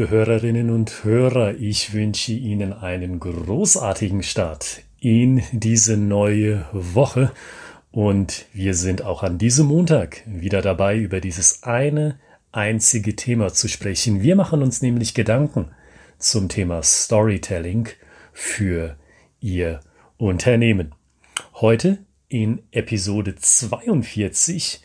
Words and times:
liebe 0.00 0.12
Hörerinnen 0.12 0.70
und 0.70 1.04
Hörer, 1.04 1.56
ich 1.56 1.92
wünsche 1.92 2.32
Ihnen 2.32 2.72
einen 2.72 3.20
großartigen 3.20 4.22
Start 4.22 4.80
in 4.98 5.42
diese 5.52 5.98
neue 5.98 6.64
Woche 6.72 7.32
und 7.90 8.46
wir 8.54 8.72
sind 8.72 9.02
auch 9.02 9.22
an 9.22 9.36
diesem 9.36 9.66
Montag 9.66 10.22
wieder 10.24 10.62
dabei, 10.62 10.96
über 10.96 11.20
dieses 11.20 11.64
eine 11.64 12.18
einzige 12.50 13.14
Thema 13.14 13.52
zu 13.52 13.68
sprechen. 13.68 14.22
Wir 14.22 14.36
machen 14.36 14.62
uns 14.62 14.80
nämlich 14.80 15.12
Gedanken 15.12 15.68
zum 16.18 16.48
Thema 16.48 16.82
Storytelling 16.82 17.90
für 18.32 18.96
Ihr 19.40 19.80
Unternehmen. 20.16 20.94
Heute 21.56 21.98
in 22.26 22.62
Episode 22.70 23.34
42 23.34 24.80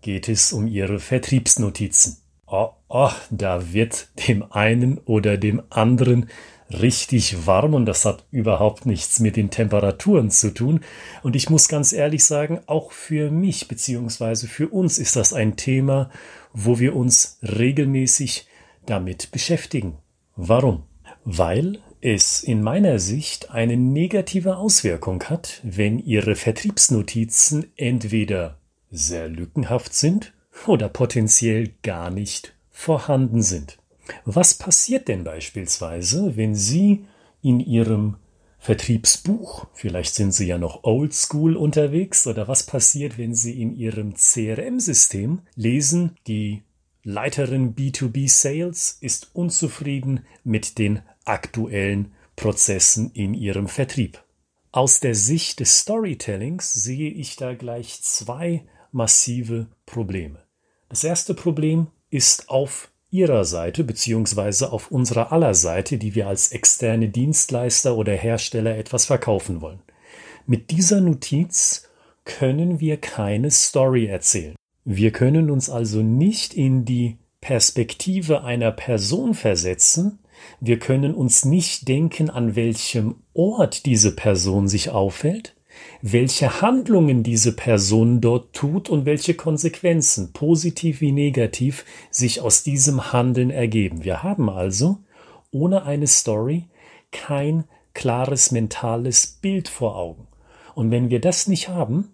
geht 0.00 0.30
es 0.30 0.54
um 0.54 0.66
Ihre 0.66 1.00
Vertriebsnotizen. 1.00 2.16
Oh, 2.46 2.70
oh, 2.94 3.10
da 3.28 3.72
wird 3.72 4.08
dem 4.28 4.44
einen 4.52 4.98
oder 4.98 5.36
dem 5.36 5.60
anderen 5.68 6.30
richtig 6.70 7.44
warm 7.44 7.74
und 7.74 7.86
das 7.86 8.04
hat 8.04 8.24
überhaupt 8.30 8.86
nichts 8.86 9.18
mit 9.18 9.36
den 9.36 9.50
Temperaturen 9.50 10.30
zu 10.30 10.54
tun. 10.54 10.80
Und 11.24 11.34
ich 11.34 11.50
muss 11.50 11.66
ganz 11.66 11.92
ehrlich 11.92 12.24
sagen, 12.24 12.60
auch 12.66 12.92
für 12.92 13.32
mich 13.32 13.66
beziehungsweise 13.66 14.46
für 14.46 14.68
uns 14.68 14.98
ist 14.98 15.16
das 15.16 15.32
ein 15.32 15.56
Thema, 15.56 16.08
wo 16.52 16.78
wir 16.78 16.94
uns 16.94 17.38
regelmäßig 17.42 18.46
damit 18.86 19.32
beschäftigen. 19.32 19.98
Warum? 20.36 20.84
Weil 21.24 21.80
es 22.00 22.44
in 22.44 22.62
meiner 22.62 23.00
Sicht 23.00 23.50
eine 23.50 23.76
negative 23.76 24.56
Auswirkung 24.56 25.24
hat, 25.24 25.60
wenn 25.64 25.98
Ihre 25.98 26.36
Vertriebsnotizen 26.36 27.72
entweder 27.76 28.58
sehr 28.92 29.28
lückenhaft 29.28 29.94
sind 29.94 30.32
oder 30.68 30.88
potenziell 30.88 31.70
gar 31.82 32.10
nicht 32.10 32.54
vorhanden 32.74 33.40
sind. 33.40 33.78
Was 34.26 34.52
passiert 34.52 35.08
denn 35.08 35.24
beispielsweise, 35.24 36.36
wenn 36.36 36.54
Sie 36.54 37.06
in 37.40 37.60
Ihrem 37.60 38.16
Vertriebsbuch, 38.58 39.68
vielleicht 39.72 40.14
sind 40.14 40.32
Sie 40.32 40.46
ja 40.46 40.58
noch 40.58 40.84
oldschool 40.84 41.56
unterwegs, 41.56 42.26
oder 42.26 42.48
was 42.48 42.64
passiert, 42.64 43.16
wenn 43.16 43.34
Sie 43.34 43.62
in 43.62 43.74
Ihrem 43.74 44.14
CRM-System 44.14 45.40
lesen, 45.54 46.16
die 46.26 46.64
Leiterin 47.04 47.74
B2B 47.74 48.28
Sales 48.28 48.96
ist 49.00 49.30
unzufrieden 49.34 50.24
mit 50.42 50.78
den 50.78 51.02
aktuellen 51.24 52.12
Prozessen 52.34 53.10
in 53.12 53.34
ihrem 53.34 53.68
Vertrieb. 53.68 54.24
Aus 54.72 55.00
der 55.00 55.14
Sicht 55.14 55.60
des 55.60 55.80
Storytellings 55.80 56.72
sehe 56.72 57.10
ich 57.10 57.36
da 57.36 57.54
gleich 57.54 58.00
zwei 58.02 58.64
massive 58.90 59.68
Probleme. 59.84 60.42
Das 60.88 61.04
erste 61.04 61.34
Problem 61.34 61.88
ist 62.14 62.48
auf 62.48 62.90
Ihrer 63.10 63.44
Seite 63.44 63.84
beziehungsweise 63.84 64.72
auf 64.72 64.90
unserer 64.90 65.32
aller 65.32 65.54
Seite, 65.54 65.98
die 65.98 66.14
wir 66.14 66.28
als 66.28 66.52
externe 66.52 67.08
Dienstleister 67.08 67.96
oder 67.96 68.12
Hersteller 68.12 68.76
etwas 68.76 69.06
verkaufen 69.06 69.60
wollen. 69.60 69.80
Mit 70.46 70.70
dieser 70.70 71.00
Notiz 71.00 71.88
können 72.24 72.80
wir 72.80 72.96
keine 72.96 73.50
Story 73.50 74.06
erzählen. 74.06 74.54
Wir 74.84 75.10
können 75.10 75.50
uns 75.50 75.68
also 75.68 76.02
nicht 76.02 76.54
in 76.54 76.84
die 76.84 77.18
Perspektive 77.40 78.44
einer 78.44 78.72
Person 78.72 79.34
versetzen, 79.34 80.18
wir 80.60 80.78
können 80.78 81.14
uns 81.14 81.44
nicht 81.44 81.88
denken, 81.88 82.30
an 82.30 82.54
welchem 82.54 83.16
Ort 83.32 83.86
diese 83.86 84.14
Person 84.14 84.68
sich 84.68 84.90
aufhält, 84.90 85.53
welche 86.02 86.60
Handlungen 86.60 87.22
diese 87.22 87.54
Person 87.54 88.20
dort 88.20 88.52
tut 88.52 88.88
und 88.88 89.06
welche 89.06 89.34
Konsequenzen, 89.34 90.32
positiv 90.32 91.00
wie 91.00 91.12
negativ, 91.12 91.84
sich 92.10 92.40
aus 92.40 92.62
diesem 92.62 93.12
Handeln 93.12 93.50
ergeben. 93.50 94.04
Wir 94.04 94.22
haben 94.22 94.50
also 94.50 94.98
ohne 95.50 95.84
eine 95.84 96.06
Story 96.06 96.64
kein 97.10 97.64
klares 97.94 98.50
mentales 98.50 99.38
Bild 99.40 99.68
vor 99.68 99.96
Augen. 99.96 100.26
Und 100.74 100.90
wenn 100.90 101.10
wir 101.10 101.20
das 101.20 101.46
nicht 101.46 101.68
haben, 101.68 102.10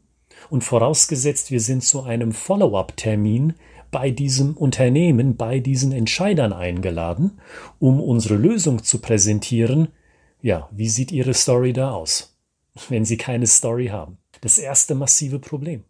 und 0.49 0.65
vorausgesetzt 0.65 1.51
wir 1.51 1.61
sind 1.61 1.85
zu 1.85 2.03
einem 2.03 2.33
Follow-up-Termin 2.33 3.55
bei 3.91 4.11
diesem 4.11 4.57
Unternehmen, 4.57 5.37
bei 5.37 5.59
diesen 5.59 5.93
Entscheidern 5.93 6.53
eingeladen, 6.53 7.41
um 7.79 8.01
unsere 8.01 8.37
Lösung 8.37 8.83
zu 8.83 9.01
präsentieren. 9.01 9.89
Ja, 10.41 10.69
wie 10.71 10.89
sieht 10.89 11.13
Ihre 11.13 11.35
Story 11.35 11.73
da 11.73 11.91
aus, 11.91 12.30
wenn 12.89 13.05
Sie 13.05 13.17
keine 13.17 13.47
Story 13.47 13.89
haben? 13.89 14.19
Das 14.41 14.59
erste 14.59 14.95
massive 14.95 15.39
Problem. 15.39 15.85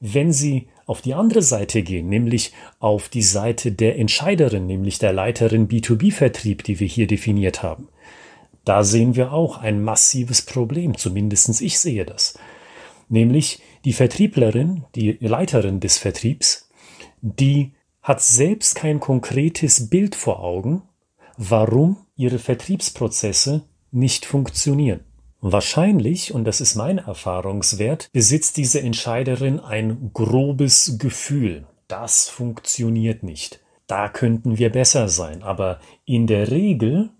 Wenn 0.00 0.32
Sie 0.32 0.68
auf 0.86 1.00
die 1.00 1.14
andere 1.14 1.42
Seite 1.42 1.82
gehen, 1.82 2.08
nämlich 2.08 2.52
auf 2.78 3.08
die 3.08 3.22
Seite 3.22 3.72
der 3.72 3.98
Entscheiderin, 3.98 4.66
nämlich 4.66 4.98
der 4.98 5.12
Leiterin 5.12 5.68
B2B-Vertrieb, 5.68 6.62
die 6.64 6.80
wir 6.80 6.86
hier 6.86 7.06
definiert 7.06 7.62
haben, 7.62 7.88
da 8.64 8.82
sehen 8.82 9.14
wir 9.14 9.32
auch 9.32 9.58
ein 9.58 9.82
massives 9.82 10.42
Problem, 10.42 10.96
zumindestens 10.96 11.60
ich 11.60 11.78
sehe 11.78 12.04
das. 12.04 12.38
Nämlich 13.08 13.62
die 13.84 13.92
Vertrieblerin, 13.92 14.84
die 14.94 15.18
Leiterin 15.20 15.80
des 15.80 15.98
Vertriebs, 15.98 16.70
die 17.20 17.72
hat 18.02 18.22
selbst 18.22 18.74
kein 18.74 19.00
konkretes 19.00 19.88
Bild 19.88 20.14
vor 20.14 20.40
Augen, 20.42 20.82
warum 21.36 21.96
ihre 22.16 22.38
Vertriebsprozesse 22.38 23.62
nicht 23.90 24.26
funktionieren. 24.26 25.00
Wahrscheinlich, 25.46 26.32
und 26.32 26.44
das 26.46 26.62
ist 26.62 26.74
mein 26.74 26.96
Erfahrungswert, 26.96 28.08
besitzt 28.14 28.56
diese 28.56 28.80
Entscheiderin 28.80 29.60
ein 29.60 30.10
grobes 30.14 30.96
Gefühl. 30.98 31.66
Das 31.86 32.30
funktioniert 32.30 33.22
nicht. 33.22 33.60
Da 33.86 34.08
könnten 34.08 34.56
wir 34.56 34.72
besser 34.72 35.10
sein. 35.10 35.42
Aber 35.42 35.80
in 36.06 36.26
der 36.26 36.50
Regel 36.50 37.10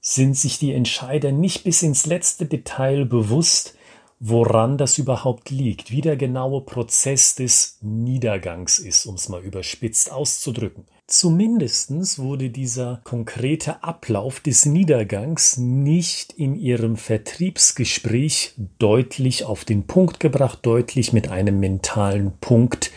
sind 0.00 0.36
sich 0.36 0.60
die 0.60 0.72
Entscheider 0.74 1.32
nicht 1.32 1.64
bis 1.64 1.82
ins 1.82 2.06
letzte 2.06 2.46
Detail 2.46 3.04
bewusst, 3.04 3.74
woran 4.20 4.78
das 4.78 4.96
überhaupt 4.96 5.50
liegt, 5.50 5.90
wie 5.90 6.02
der 6.02 6.16
genaue 6.16 6.60
Prozess 6.60 7.34
des 7.34 7.78
Niedergangs 7.82 8.78
ist, 8.78 9.06
um 9.06 9.16
es 9.16 9.28
mal 9.28 9.42
überspitzt 9.42 10.12
auszudrücken. 10.12 10.84
Zumindestens 11.08 12.18
wurde 12.18 12.50
dieser 12.50 13.00
konkrete 13.04 13.84
Ablauf 13.84 14.40
des 14.40 14.66
Niedergangs 14.66 15.56
nicht 15.56 16.32
in 16.32 16.56
ihrem 16.56 16.96
Vertriebsgespräch 16.96 18.54
deutlich 18.80 19.44
auf 19.44 19.64
den 19.64 19.86
Punkt 19.86 20.18
gebracht, 20.18 20.58
deutlich 20.62 21.12
mit 21.12 21.28
einem 21.28 21.60
mentalen 21.60 22.32
Punkt 22.40 22.90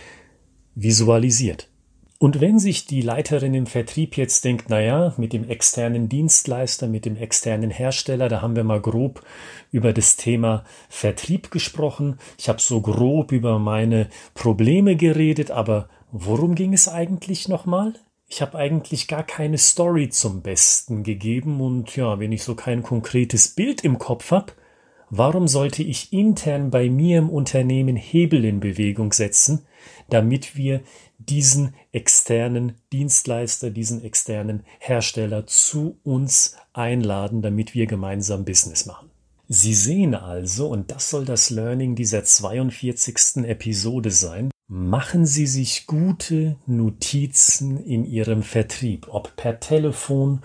visualisiert. 0.74 1.70
Und 2.18 2.42
wenn 2.42 2.58
sich 2.58 2.88
die 2.88 3.02
Leiterin 3.02 3.54
im 3.54 3.68
Vertrieb 3.68 4.18
jetzt 4.18 4.44
denkt, 4.44 4.66
na 4.70 4.82
ja, 4.82 5.14
mit 5.18 5.32
dem 5.32 5.48
externen 5.48 6.10
Dienstleister, 6.10 6.88
mit 6.88 7.06
dem 7.06 7.16
externen 7.16 7.70
Hersteller, 7.70 8.28
da 8.28 8.42
haben 8.42 8.56
wir 8.56 8.64
mal 8.64 8.82
grob 8.82 9.22
über 9.72 9.94
das 9.94 10.18
Thema 10.18 10.66
Vertrieb 10.90 11.52
gesprochen. 11.52 12.18
Ich 12.40 12.50
habe 12.50 12.60
so 12.60 12.82
grob 12.82 13.32
über 13.32 13.60
meine 13.60 14.10
Probleme 14.34 14.96
geredet, 14.96 15.52
aber 15.52 15.88
worum 16.12 16.56
ging 16.56 16.74
es 16.74 16.88
eigentlich 16.88 17.48
nochmal? 17.48 17.94
Ich 18.28 18.42
habe 18.42 18.58
eigentlich 18.58 19.08
gar 19.08 19.24
keine 19.24 19.58
Story 19.58 20.10
zum 20.10 20.42
Besten 20.42 21.04
gegeben 21.04 21.62
und 21.62 21.96
ja, 21.96 22.20
wenn 22.20 22.32
ich 22.32 22.44
so 22.44 22.56
kein 22.56 22.84
konkretes 22.84 23.50
Bild 23.50 23.84
im 23.84 23.98
Kopf 23.98 24.32
habe, 24.32 24.54
warum 25.10 25.48
sollte 25.48 25.82
ich 25.82 26.14
intern 26.14 26.70
bei 26.70 26.90
mir 26.90 27.18
im 27.18 27.30
Unternehmen 27.30 27.96
Hebel 27.96 28.46
in 28.46 28.60
Bewegung 28.60 29.14
setzen, 29.14 29.66
damit 30.10 30.56
wir 30.56 30.82
diesen 31.18 31.74
externen 31.92 32.76
Dienstleister, 32.94 33.72
diesen 33.72 34.04
externen 34.04 34.64
Hersteller 34.80 35.48
zu 35.48 35.98
uns 36.04 36.56
einladen, 36.74 37.42
damit 37.42 37.74
wir 37.74 37.88
gemeinsam 37.88 38.46
Business 38.46 38.86
machen. 38.86 39.10
Sie 39.48 39.74
sehen 39.74 40.14
also, 40.14 40.68
und 40.68 40.92
das 40.92 41.10
soll 41.10 41.26
das 41.26 41.50
Learning 41.50 41.96
dieser 41.96 42.24
42. 42.24 43.46
Episode 43.46 44.12
sein, 44.12 44.52
machen 44.70 45.26
Sie 45.26 45.48
sich 45.48 45.88
gute 45.88 46.56
Notizen 46.68 47.84
in 47.84 48.06
Ihrem 48.06 48.44
Vertrieb, 48.44 49.08
ob 49.10 49.36
per 49.36 49.60
Telefon 49.60 50.42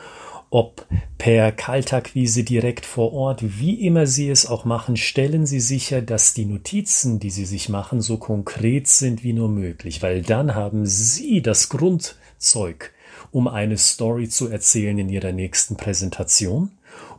ob 0.55 0.87
per 1.19 1.51
Kaltakquise 1.51 2.45
direkt 2.45 2.87
vor 2.87 3.13
Ort, 3.13 3.59
wie 3.59 3.85
immer 3.85 4.07
Sie 4.07 4.31
es 4.31 4.47
auch 4.47 4.65
machen, 4.65 4.97
stellen 4.97 5.47
Sie 5.47 5.59
sicher, 5.59 6.01
dass 6.01 6.33
die 6.33 6.45
Notizen, 6.45 7.19
die 7.19 7.31
Sie 7.31 7.45
sich 7.45 7.69
machen, 7.69 8.01
so 8.01 8.19
konkret 8.19 8.87
sind 8.87 9.25
wie 9.25 9.33
nur 9.33 9.49
möglich, 9.49 10.01
weil 10.01 10.23
dann 10.23 10.55
haben 10.55 10.87
Sie 10.87 11.43
das 11.43 11.71
Grundzeug, 11.71 12.93
um 13.33 13.49
eine 13.49 13.77
Story 13.77 14.29
zu 14.29 14.47
erzählen 14.49 14.97
in 14.97 15.09
Ihrer 15.09 15.33
nächsten 15.33 15.77
Präsentation. 15.77 16.71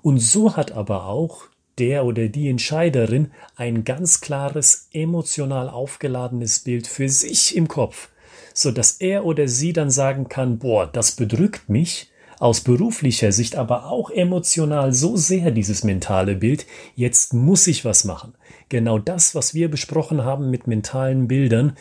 Und 0.01 0.19
so 0.19 0.55
hat 0.55 0.71
aber 0.71 1.07
auch 1.07 1.43
der 1.79 2.05
oder 2.05 2.27
die 2.27 2.49
Entscheiderin 2.49 3.31
ein 3.55 3.83
ganz 3.83 4.21
klares, 4.21 4.87
emotional 4.93 5.69
aufgeladenes 5.69 6.59
Bild 6.59 6.87
für 6.87 7.09
sich 7.09 7.55
im 7.55 7.67
Kopf, 7.67 8.09
so 8.53 8.71
dass 8.71 8.93
er 8.93 9.25
oder 9.25 9.47
sie 9.47 9.73
dann 9.73 9.89
sagen 9.89 10.29
kann, 10.29 10.59
boah, 10.59 10.87
das 10.87 11.13
bedrückt 11.13 11.69
mich, 11.69 12.11
aus 12.39 12.61
beruflicher 12.61 13.31
Sicht, 13.31 13.55
aber 13.55 13.85
auch 13.85 14.09
emotional 14.09 14.93
so 14.93 15.15
sehr 15.15 15.51
dieses 15.51 15.83
mentale 15.83 16.35
Bild, 16.35 16.65
jetzt 16.95 17.33
muss 17.33 17.65
ich 17.67 17.85
was 17.85 18.03
machen. 18.03 18.33
Genau 18.67 18.99
das, 18.99 19.35
was 19.35 19.53
wir 19.53 19.69
besprochen 19.69 20.23
haben 20.23 20.49
mit 20.49 20.67
mentalen 20.67 21.27
Bildern, 21.27 21.77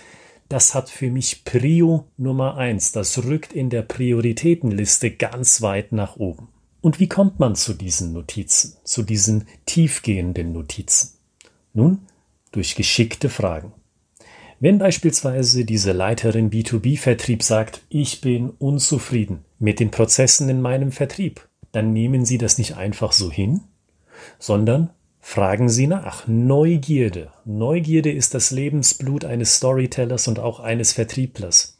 das 0.49 0.75
hat 0.75 0.90
für 0.90 1.11
mich 1.11 1.44
Prio 1.44 2.06
Nummer 2.17 2.56
eins. 2.56 2.93
Das 2.93 3.25
rückt 3.25 3.52
in 3.52 3.70
der 3.70 3.82
Prioritätenliste 3.82 5.11
ganz 5.11 5.62
weit 5.62 5.93
nach 5.93 6.17
oben. 6.17 6.49
Und 6.85 7.01
wie 7.01 7.09
kommt 7.09 7.41
man 7.41 7.55
zu 7.55 7.73
diesen 7.73 8.13
Notizen, 8.13 8.77
zu 8.85 9.05
diesen 9.05 9.47
tiefgehenden 9.65 10.53
Notizen? 10.53 11.15
Nun, 11.73 12.01
durch 12.53 12.75
geschickte 12.75 13.31
Fragen. 13.31 13.73
Wenn 14.61 14.77
beispielsweise 14.77 15.65
diese 15.65 15.93
Leiterin 15.93 16.51
B2B-Vertrieb 16.51 17.43
sagt, 17.43 17.81
ich 17.89 18.21
bin 18.21 18.51
unzufrieden 18.51 19.47
mit 19.59 19.81
den 19.81 19.91
Prozessen 19.91 20.51
in 20.51 20.61
meinem 20.61 20.93
Vertrieb, 20.93 21.49
dann 21.73 21.95
nehmen 21.95 22.27
Sie 22.27 22.37
das 22.37 22.59
nicht 22.59 22.77
einfach 22.77 23.13
so 23.13 23.33
hin, 23.33 23.63
sondern 24.39 24.91
fragen 25.21 25.71
Sie 25.71 25.87
nach. 25.87 26.29
Neugierde. 26.29 27.33
Neugierde 27.47 28.13
ist 28.13 28.35
das 28.35 28.51
Lebensblut 28.51 29.25
eines 29.25 29.57
Storytellers 29.57 30.29
und 30.29 30.39
auch 30.39 30.61
eines 30.61 30.93
Vertrieblers. 30.93 31.79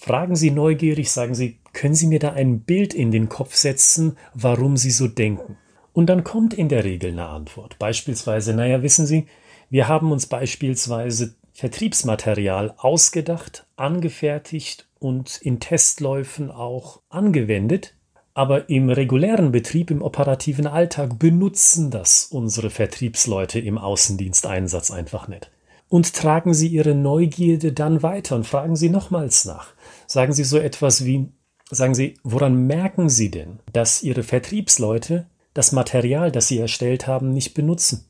Fragen 0.00 0.36
Sie 0.36 0.52
neugierig, 0.52 1.10
sagen 1.10 1.34
Sie, 1.34 1.58
können 1.72 1.94
Sie 1.94 2.06
mir 2.06 2.20
da 2.20 2.32
ein 2.32 2.60
Bild 2.60 2.94
in 2.94 3.10
den 3.10 3.28
Kopf 3.28 3.56
setzen, 3.56 4.16
warum 4.32 4.76
Sie 4.76 4.92
so 4.92 5.08
denken? 5.08 5.56
Und 5.92 6.06
dann 6.06 6.22
kommt 6.22 6.54
in 6.54 6.68
der 6.68 6.84
Regel 6.84 7.10
eine 7.10 7.26
Antwort. 7.26 7.78
Beispielsweise, 7.80 8.54
naja, 8.54 8.82
wissen 8.84 9.06
Sie, 9.06 9.26
wir 9.70 9.88
haben 9.88 10.12
uns 10.12 10.26
beispielsweise 10.26 11.34
Vertriebsmaterial 11.52 12.74
ausgedacht, 12.78 13.66
angefertigt 13.74 14.86
und 15.00 15.40
in 15.42 15.58
Testläufen 15.58 16.52
auch 16.52 17.00
angewendet, 17.08 17.96
aber 18.34 18.70
im 18.70 18.90
regulären 18.90 19.50
Betrieb, 19.50 19.90
im 19.90 20.00
operativen 20.00 20.68
Alltag 20.68 21.18
benutzen 21.18 21.90
das 21.90 22.26
unsere 22.26 22.70
Vertriebsleute 22.70 23.58
im 23.58 23.78
Außendiensteinsatz 23.78 24.92
einfach 24.92 25.26
nicht. 25.26 25.50
Und 25.88 26.14
tragen 26.14 26.52
Sie 26.54 26.68
Ihre 26.68 26.94
Neugierde 26.94 27.72
dann 27.72 28.02
weiter 28.02 28.36
und 28.36 28.46
fragen 28.46 28.76
Sie 28.76 28.90
nochmals 28.90 29.44
nach. 29.44 29.68
Sagen 30.06 30.32
Sie 30.32 30.44
so 30.44 30.58
etwas 30.58 31.04
wie, 31.04 31.28
sagen 31.70 31.94
Sie, 31.94 32.14
woran 32.22 32.66
merken 32.66 33.08
Sie 33.08 33.30
denn, 33.30 33.60
dass 33.72 34.02
Ihre 34.02 34.22
Vertriebsleute 34.22 35.26
das 35.54 35.72
Material, 35.72 36.30
das 36.30 36.48
Sie 36.48 36.58
erstellt 36.58 37.06
haben, 37.06 37.32
nicht 37.32 37.54
benutzen? 37.54 38.04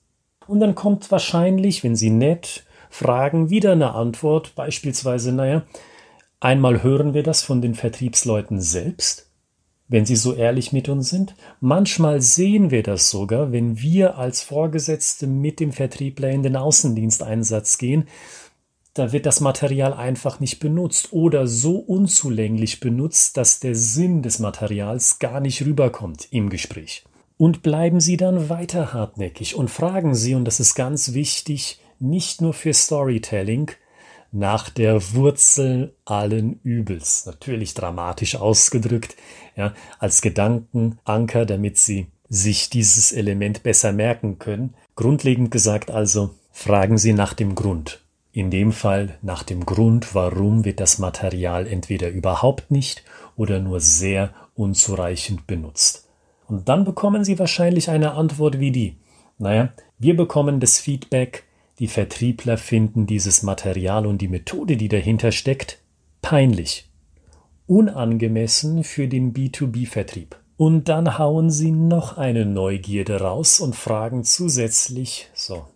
Und 0.46 0.60
dann 0.60 0.74
kommt 0.74 1.10
wahrscheinlich, 1.10 1.84
wenn 1.84 1.94
Sie 1.94 2.10
nett 2.10 2.64
fragen, 2.90 3.50
wieder 3.50 3.72
eine 3.72 3.94
Antwort, 3.94 4.54
beispielsweise, 4.54 5.30
naja, 5.30 5.62
einmal 6.40 6.82
hören 6.82 7.14
wir 7.14 7.22
das 7.22 7.42
von 7.42 7.60
den 7.62 7.74
Vertriebsleuten 7.74 8.60
selbst 8.60 9.27
wenn 9.88 10.04
sie 10.04 10.16
so 10.16 10.34
ehrlich 10.34 10.72
mit 10.72 10.88
uns 10.88 11.10
sind. 11.10 11.34
Manchmal 11.60 12.20
sehen 12.20 12.70
wir 12.70 12.82
das 12.82 13.10
sogar, 13.10 13.52
wenn 13.52 13.80
wir 13.80 14.18
als 14.18 14.42
Vorgesetzte 14.42 15.26
mit 15.26 15.60
dem 15.60 15.72
Vertriebler 15.72 16.30
in 16.30 16.42
den 16.42 16.56
Außendiensteinsatz 16.56 17.78
gehen. 17.78 18.06
Da 18.94 19.12
wird 19.12 19.26
das 19.26 19.40
Material 19.40 19.94
einfach 19.94 20.40
nicht 20.40 20.60
benutzt 20.60 21.12
oder 21.12 21.46
so 21.46 21.76
unzulänglich 21.76 22.80
benutzt, 22.80 23.36
dass 23.36 23.60
der 23.60 23.74
Sinn 23.74 24.22
des 24.22 24.38
Materials 24.38 25.18
gar 25.18 25.40
nicht 25.40 25.64
rüberkommt 25.64 26.28
im 26.30 26.50
Gespräch. 26.50 27.04
Und 27.36 27.62
bleiben 27.62 28.00
Sie 28.00 28.16
dann 28.16 28.48
weiter 28.48 28.92
hartnäckig 28.92 29.54
und 29.54 29.70
fragen 29.70 30.14
Sie, 30.14 30.34
und 30.34 30.44
das 30.44 30.58
ist 30.58 30.74
ganz 30.74 31.14
wichtig, 31.14 31.80
nicht 32.00 32.40
nur 32.40 32.52
für 32.52 32.72
Storytelling, 32.72 33.70
nach 34.30 34.68
der 34.68 35.14
Wurzel 35.14 35.94
allen 36.04 36.60
Übels. 36.62 37.26
Natürlich 37.26 37.74
dramatisch 37.74 38.36
ausgedrückt, 38.36 39.16
ja, 39.56 39.72
als 39.98 40.22
Gedankenanker, 40.22 41.46
damit 41.46 41.78
Sie 41.78 42.08
sich 42.28 42.70
dieses 42.70 43.12
Element 43.12 43.62
besser 43.62 43.92
merken 43.92 44.38
können. 44.38 44.74
Grundlegend 44.96 45.50
gesagt 45.50 45.90
also, 45.90 46.30
fragen 46.52 46.98
Sie 46.98 47.12
nach 47.12 47.32
dem 47.32 47.54
Grund. 47.54 48.04
In 48.32 48.50
dem 48.50 48.72
Fall 48.72 49.18
nach 49.22 49.42
dem 49.42 49.64
Grund, 49.64 50.14
warum 50.14 50.64
wird 50.64 50.80
das 50.80 50.98
Material 50.98 51.66
entweder 51.66 52.10
überhaupt 52.10 52.70
nicht 52.70 53.02
oder 53.36 53.58
nur 53.58 53.80
sehr 53.80 54.34
unzureichend 54.54 55.46
benutzt. 55.46 56.08
Und 56.46 56.68
dann 56.68 56.84
bekommen 56.84 57.24
Sie 57.24 57.38
wahrscheinlich 57.38 57.90
eine 57.90 58.12
Antwort 58.12 58.60
wie 58.60 58.70
die. 58.70 58.96
Naja, 59.38 59.72
wir 59.98 60.16
bekommen 60.16 60.60
das 60.60 60.78
Feedback, 60.78 61.44
die 61.78 61.88
Vertriebler 61.88 62.58
finden 62.58 63.06
dieses 63.06 63.42
Material 63.42 64.06
und 64.06 64.18
die 64.18 64.28
Methode, 64.28 64.76
die 64.76 64.88
dahinter 64.88 65.32
steckt, 65.32 65.78
peinlich, 66.22 66.90
unangemessen 67.66 68.82
für 68.84 69.08
den 69.08 69.32
B2B-Vertrieb. 69.32 70.36
Und 70.56 70.88
dann 70.88 71.18
hauen 71.18 71.50
sie 71.50 71.70
noch 71.70 72.18
eine 72.18 72.44
Neugierde 72.44 73.20
raus 73.20 73.60
und 73.60 73.76
fragen 73.76 74.24
zusätzlich, 74.24 75.28
so, 75.32 75.66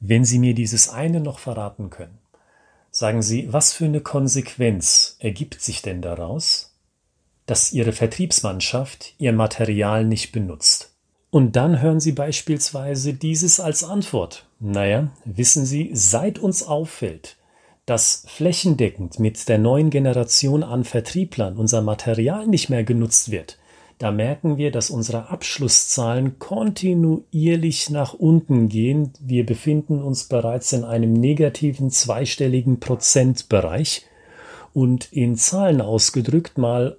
wenn 0.00 0.24
Sie 0.24 0.40
mir 0.40 0.54
dieses 0.54 0.88
eine 0.88 1.20
noch 1.20 1.38
verraten 1.38 1.88
können, 1.90 2.18
sagen 2.90 3.22
Sie, 3.22 3.52
was 3.52 3.72
für 3.72 3.84
eine 3.84 4.00
Konsequenz 4.00 5.16
ergibt 5.20 5.60
sich 5.60 5.80
denn 5.80 6.02
daraus, 6.02 6.76
dass 7.46 7.72
Ihre 7.72 7.92
Vertriebsmannschaft 7.92 9.14
Ihr 9.18 9.32
Material 9.32 10.04
nicht 10.04 10.32
benutzt? 10.32 10.91
Und 11.32 11.56
dann 11.56 11.80
hören 11.80 11.98
Sie 11.98 12.12
beispielsweise 12.12 13.14
dieses 13.14 13.58
als 13.58 13.84
Antwort. 13.84 14.44
Naja, 14.60 15.08
wissen 15.24 15.64
Sie, 15.64 15.88
seit 15.94 16.38
uns 16.38 16.62
auffällt, 16.62 17.38
dass 17.86 18.24
flächendeckend 18.28 19.18
mit 19.18 19.48
der 19.48 19.56
neuen 19.56 19.88
Generation 19.88 20.62
an 20.62 20.84
Vertrieblern 20.84 21.56
unser 21.56 21.80
Material 21.80 22.46
nicht 22.46 22.68
mehr 22.68 22.84
genutzt 22.84 23.30
wird, 23.30 23.56
da 23.96 24.10
merken 24.10 24.58
wir, 24.58 24.70
dass 24.70 24.90
unsere 24.90 25.30
Abschlusszahlen 25.30 26.38
kontinuierlich 26.38 27.88
nach 27.88 28.12
unten 28.12 28.68
gehen. 28.68 29.12
Wir 29.18 29.46
befinden 29.46 30.02
uns 30.02 30.24
bereits 30.24 30.74
in 30.74 30.84
einem 30.84 31.14
negativen 31.14 31.90
zweistelligen 31.90 32.78
Prozentbereich 32.78 34.04
und 34.74 35.10
in 35.12 35.36
Zahlen 35.36 35.80
ausgedrückt 35.80 36.58
mal 36.58 36.98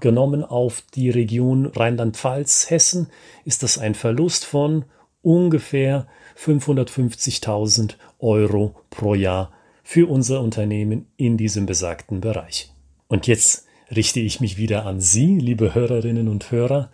genommen 0.00 0.44
auf 0.44 0.82
die 0.94 1.10
Region 1.10 1.66
Rheinland-Pfalz, 1.66 2.70
Hessen, 2.70 3.08
ist 3.44 3.62
das 3.62 3.78
ein 3.78 3.94
Verlust 3.94 4.44
von 4.44 4.84
ungefähr 5.22 6.06
550.000 6.36 7.94
Euro 8.18 8.74
pro 8.90 9.14
Jahr 9.14 9.52
für 9.82 10.08
unser 10.08 10.40
Unternehmen 10.40 11.06
in 11.16 11.36
diesem 11.36 11.66
besagten 11.66 12.20
Bereich. 12.20 12.72
Und 13.08 13.26
jetzt 13.26 13.66
richte 13.94 14.20
ich 14.20 14.40
mich 14.40 14.56
wieder 14.56 14.86
an 14.86 15.00
Sie, 15.00 15.38
liebe 15.38 15.74
Hörerinnen 15.74 16.28
und 16.28 16.50
Hörer. 16.50 16.90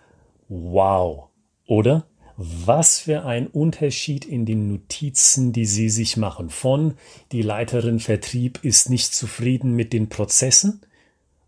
Wow, 0.48 1.28
oder? 1.66 2.06
Was 2.36 3.00
für 3.00 3.24
ein 3.24 3.48
Unterschied 3.48 4.24
in 4.24 4.46
den 4.46 4.68
Notizen, 4.68 5.52
die 5.52 5.66
Sie 5.66 5.88
sich 5.88 6.16
machen. 6.16 6.50
Von 6.50 6.94
die 7.32 7.42
Leiterin 7.42 7.98
Vertrieb 7.98 8.60
ist 8.62 8.90
nicht 8.90 9.12
zufrieden 9.12 9.74
mit 9.74 9.92
den 9.92 10.08
Prozessen, 10.08 10.82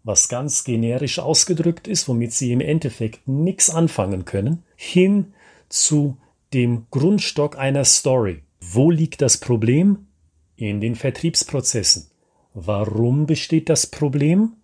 was 0.03 0.29
ganz 0.29 0.65
generisch 0.65 1.19
ausgedrückt 1.19 1.87
ist, 1.87 2.09
womit 2.09 2.33
sie 2.33 2.53
im 2.53 2.61
Endeffekt 2.61 3.29
nichts 3.29 3.71
anfangen 3.71 4.25
können, 4.25 4.63
hin 4.77 5.35
zu 5.69 6.17
dem 6.53 6.87
Grundstock 6.91 7.59
einer 7.59 7.85
Story. 7.85 8.43
Wo 8.61 8.91
liegt 8.91 9.23
das 9.23 9.39
Problem? 9.39 10.07
In 10.57 10.81
den 10.81 10.95
Vertriebsprozessen. 10.95 12.07
Warum 12.55 13.27
besteht 13.27 13.69
das 13.69 13.87
Problem? 13.87 14.55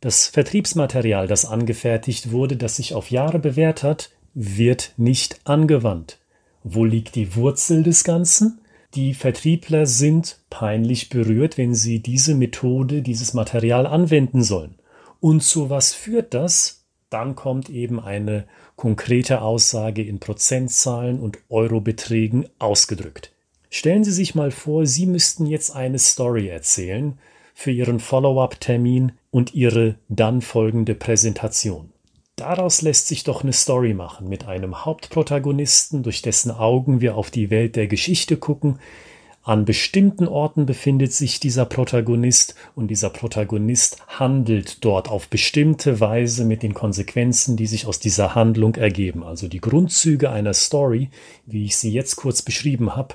Das 0.00 0.26
Vertriebsmaterial, 0.26 1.28
das 1.28 1.44
angefertigt 1.44 2.32
wurde, 2.32 2.56
das 2.56 2.76
sich 2.76 2.94
auf 2.94 3.10
Jahre 3.10 3.38
bewährt 3.38 3.82
hat, 3.82 4.10
wird 4.34 4.94
nicht 4.96 5.40
angewandt. 5.44 6.18
Wo 6.64 6.84
liegt 6.84 7.14
die 7.14 7.36
Wurzel 7.36 7.82
des 7.82 8.02
Ganzen? 8.02 8.61
Die 8.94 9.14
Vertriebler 9.14 9.86
sind 9.86 10.38
peinlich 10.50 11.08
berührt, 11.08 11.56
wenn 11.56 11.74
sie 11.74 12.00
diese 12.00 12.34
Methode, 12.34 13.00
dieses 13.00 13.32
Material 13.32 13.86
anwenden 13.86 14.42
sollen. 14.42 14.74
Und 15.18 15.42
zu 15.42 15.70
was 15.70 15.94
führt 15.94 16.34
das? 16.34 16.84
Dann 17.08 17.34
kommt 17.34 17.70
eben 17.70 18.00
eine 18.00 18.46
konkrete 18.76 19.40
Aussage 19.40 20.02
in 20.02 20.18
Prozentzahlen 20.18 21.20
und 21.20 21.38
Eurobeträgen 21.48 22.48
ausgedrückt. 22.58 23.32
Stellen 23.70 24.04
Sie 24.04 24.12
sich 24.12 24.34
mal 24.34 24.50
vor, 24.50 24.84
Sie 24.84 25.06
müssten 25.06 25.46
jetzt 25.46 25.74
eine 25.74 25.98
Story 25.98 26.48
erzählen 26.48 27.18
für 27.54 27.70
Ihren 27.70 28.00
Follow-up-Termin 28.00 29.12
und 29.30 29.54
Ihre 29.54 29.94
dann 30.08 30.42
folgende 30.42 30.94
Präsentation. 30.94 31.91
Daraus 32.42 32.82
lässt 32.82 33.06
sich 33.06 33.22
doch 33.22 33.44
eine 33.44 33.52
Story 33.52 33.94
machen 33.94 34.28
mit 34.28 34.48
einem 34.48 34.84
Hauptprotagonisten, 34.84 36.02
durch 36.02 36.22
dessen 36.22 36.50
Augen 36.50 37.00
wir 37.00 37.16
auf 37.16 37.30
die 37.30 37.50
Welt 37.50 37.76
der 37.76 37.86
Geschichte 37.86 38.36
gucken. 38.36 38.80
An 39.44 39.64
bestimmten 39.64 40.26
Orten 40.26 40.66
befindet 40.66 41.12
sich 41.12 41.38
dieser 41.38 41.66
Protagonist 41.66 42.56
und 42.74 42.88
dieser 42.88 43.10
Protagonist 43.10 43.98
handelt 44.08 44.84
dort 44.84 45.08
auf 45.08 45.28
bestimmte 45.28 46.00
Weise 46.00 46.44
mit 46.44 46.64
den 46.64 46.74
Konsequenzen, 46.74 47.56
die 47.56 47.68
sich 47.68 47.86
aus 47.86 48.00
dieser 48.00 48.34
Handlung 48.34 48.74
ergeben. 48.74 49.22
Also 49.22 49.46
die 49.46 49.60
Grundzüge 49.60 50.28
einer 50.30 50.52
Story, 50.52 51.10
wie 51.46 51.66
ich 51.66 51.76
sie 51.76 51.92
jetzt 51.92 52.16
kurz 52.16 52.42
beschrieben 52.42 52.96
habe, 52.96 53.14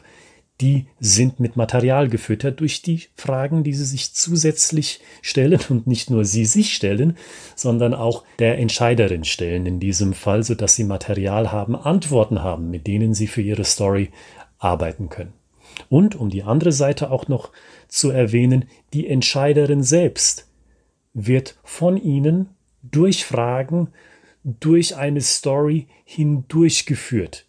die 0.62 0.88
sind 1.00 1.40
mit 1.40 1.56
Material 1.56 2.10
gefüttert 2.10 2.60
durch 2.60 2.82
die 2.82 3.04
Fragen, 3.16 3.64
die 3.64 3.74
sie 3.74 3.86
sich 3.86 4.14
zusätzlich 4.14 5.02
stellen 5.22 5.60
und 5.70 5.86
nicht 5.86 6.10
nur 6.10 6.26
sie 6.26 6.46
sich 6.46 6.74
stellen, 6.74 7.18
sondern 7.56 7.94
auch 7.94 8.24
der 8.40 8.58
Entscheiderin 8.58 9.24
stellen 9.24 9.66
in 9.66 9.80
diesem 9.80 10.14
Fall, 10.14 10.44
sodass 10.44 10.76
sie 10.76 10.84
Material 10.84 11.52
haben, 11.52 11.76
Antworten 11.76 12.42
haben, 12.42 12.72
mit 12.72 12.88
denen 12.88 13.14
sie 13.14 13.28
für 13.28 13.42
ihre 13.42 13.66
Story 13.66 14.10
arbeiten 14.58 15.10
können. 15.10 15.34
Und 15.90 16.16
um 16.16 16.30
die 16.30 16.44
andere 16.44 16.72
Seite 16.72 17.12
auch 17.12 17.28
noch 17.28 17.52
zu 17.88 18.10
erwähnen, 18.10 18.66
die 18.94 19.08
Entscheiderin 19.08 19.84
selbst 19.84 20.48
wird 21.14 21.58
von 21.64 21.98
Ihnen 21.98 22.50
durch 22.82 23.26
Fragen, 23.26 23.90
durch 24.44 24.96
eine 24.96 25.22
Story 25.22 25.88
hindurchgeführt. 26.06 27.47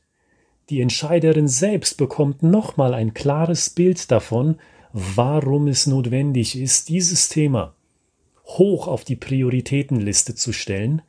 Die 0.70 0.80
Entscheiderin 0.80 1.48
selbst 1.48 1.96
bekommt 1.96 2.42
nochmal 2.42 2.94
ein 2.94 3.14
klares 3.14 3.70
Bild 3.70 4.10
davon, 4.10 4.56
warum 4.92 5.68
es 5.68 5.86
notwendig 5.86 6.58
ist, 6.58 6.88
dieses 6.88 7.28
Thema 7.28 7.74
hoch 8.44 8.88
auf 8.88 9.04
die 9.04 9.16
Prioritätenliste 9.16 10.34
zu 10.34 10.52
stellen, 10.52 11.02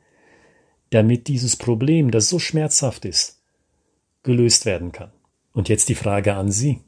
damit 0.90 1.28
dieses 1.28 1.56
Problem, 1.56 2.10
das 2.10 2.28
so 2.28 2.38
schmerzhaft 2.38 3.04
ist, 3.04 3.40
gelöst 4.22 4.66
werden 4.66 4.92
kann. 4.92 5.10
Und 5.52 5.68
jetzt 5.68 5.88
die 5.88 5.94
Frage 5.94 6.34
an 6.34 6.50
Sie, 6.50 6.80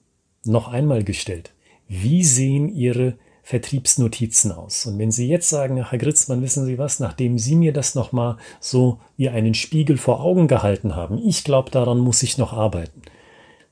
noch 0.45 0.69
einmal 0.69 1.05
gestellt. 1.05 1.53
Wie 1.89 2.25
sehen 2.25 2.69
Ihre 2.69 3.17
Vertriebsnotizen 3.53 4.51
aus? 4.51 4.87
Und 4.87 4.99
wenn 4.99 5.11
Sie 5.11 5.29
jetzt 5.29 5.51
sagen, 5.51 5.77
Herr 5.77 5.99
Gritzmann, 5.99 6.41
wissen 6.41 6.65
Sie 6.65 6.79
was, 6.79 7.01
nachdem 7.01 7.39
Sie 7.39 7.55
mir 7.55 7.75
das 7.75 7.95
nochmal 7.95 8.39
so 8.61 8.99
wie 9.19 9.29
einen 9.29 9.53
Spiegel 9.53 9.99
vor 9.99 10.23
Augen 10.23 10.49
gehalten 10.49 10.97
haben, 10.97 11.19
ich 11.19 11.45
glaube, 11.45 11.71
daran 11.71 11.99
muss 11.99 12.23
ich 12.23 12.39
noch 12.39 12.55
arbeiten, 12.55 13.03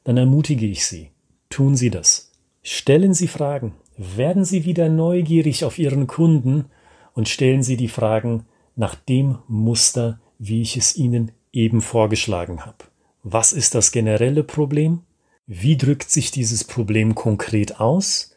dann 0.05 0.19
ermutige 0.19 0.67
ich 0.67 0.85
Sie, 0.85 1.13
tun 1.49 1.77
Sie 1.77 1.89
das. 1.89 2.31
Stellen 2.63 3.15
Sie 3.15 3.27
Fragen, 3.27 3.73
werden 3.97 4.45
Sie 4.45 4.67
wieder 4.67 4.91
neugierig 4.91 5.65
auf 5.65 5.79
Ihren 5.79 6.07
Kunden 6.07 6.67
und 7.15 7.31
stellen 7.31 7.63
Sie 7.63 7.79
die 7.79 7.89
Fragen 7.89 8.45
nach 8.77 8.95
dem 8.95 9.39
Muster, 9.49 10.21
wie 10.39 10.61
ich 10.61 10.77
es 10.77 10.95
Ihnen 10.95 11.33
eben 11.55 11.81
vorgeschlagen 11.81 12.67
habe. 12.67 12.85
Was 13.23 13.55
ist 13.55 13.75
das 13.75 13.93
generelle 13.93 14.45
Problem? 14.45 15.05
Wie 15.47 15.79
drückt 15.79 16.11
sich 16.11 16.31
dieses 16.31 16.65
Problem 16.65 17.15
konkret 17.15 17.81
aus? 17.81 18.37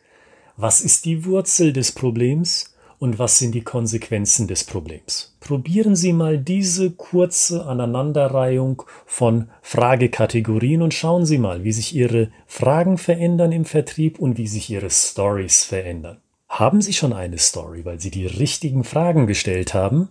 Was 0.55 0.81
ist 0.81 1.05
die 1.05 1.25
Wurzel 1.25 1.73
des 1.73 1.91
Problems? 1.91 2.69
Und 2.99 3.19
was 3.19 3.37
sind 3.37 3.53
die 3.53 3.63
Konsequenzen 3.63 4.47
des 4.47 4.63
Problems? 4.63 5.35
Probieren 5.41 5.95
Sie 5.95 6.13
mal 6.13 6.37
diese 6.37 6.91
kurze 6.91 7.65
Aneinanderreihung 7.65 8.83
von 9.05 9.49
Fragekategorien 9.61 10.81
und 10.81 10.93
schauen 10.93 11.25
Sie 11.25 11.37
mal, 11.37 11.65
wie 11.65 11.73
sich 11.73 11.93
Ihre 11.93 12.31
Fragen 12.47 12.97
verändern 12.97 13.51
im 13.51 13.65
Vertrieb 13.65 14.19
und 14.19 14.37
wie 14.37 14.47
sich 14.47 14.69
Ihre 14.69 14.89
Stories 14.89 15.65
verändern. 15.65 16.21
Haben 16.47 16.81
Sie 16.81 16.93
schon 16.93 17.11
eine 17.11 17.39
Story, 17.39 17.83
weil 17.83 17.99
Sie 17.99 18.11
die 18.11 18.27
richtigen 18.27 18.85
Fragen 18.85 19.27
gestellt 19.27 19.73
haben? 19.73 20.09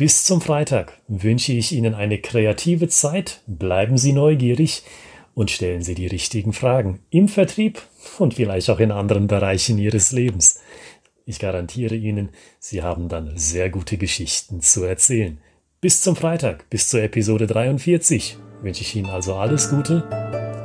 Bis 0.00 0.24
zum 0.24 0.40
Freitag 0.40 0.94
wünsche 1.08 1.52
ich 1.52 1.72
Ihnen 1.72 1.92
eine 1.92 2.16
kreative 2.16 2.88
Zeit, 2.88 3.42
bleiben 3.46 3.98
Sie 3.98 4.14
neugierig 4.14 4.82
und 5.34 5.50
stellen 5.50 5.82
Sie 5.82 5.94
die 5.94 6.06
richtigen 6.06 6.54
Fragen 6.54 7.00
im 7.10 7.28
Vertrieb 7.28 7.82
und 8.18 8.32
vielleicht 8.32 8.70
auch 8.70 8.80
in 8.80 8.92
anderen 8.92 9.26
Bereichen 9.26 9.76
Ihres 9.76 10.10
Lebens. 10.10 10.58
Ich 11.26 11.38
garantiere 11.38 11.96
Ihnen, 11.96 12.30
Sie 12.58 12.82
haben 12.82 13.10
dann 13.10 13.36
sehr 13.36 13.68
gute 13.68 13.98
Geschichten 13.98 14.62
zu 14.62 14.84
erzählen. 14.84 15.36
Bis 15.82 16.00
zum 16.00 16.16
Freitag, 16.16 16.70
bis 16.70 16.88
zur 16.88 17.02
Episode 17.02 17.46
43 17.46 18.38
wünsche 18.62 18.80
ich 18.80 18.96
Ihnen 18.96 19.10
also 19.10 19.34
alles 19.34 19.68
Gute 19.68 20.04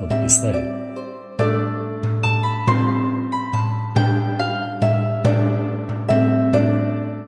und 0.01 0.23
bis 0.23 0.41
dahin. 0.41 0.84